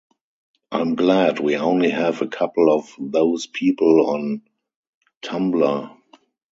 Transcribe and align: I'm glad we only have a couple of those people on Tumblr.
I'm 0.71 0.95
glad 0.95 1.37
we 1.39 1.55
only 1.57 1.91
have 1.91 2.23
a 2.23 2.27
couple 2.27 2.71
of 2.73 2.91
those 2.99 3.45
people 3.45 4.09
on 4.09 4.41
Tumblr. 5.21 5.95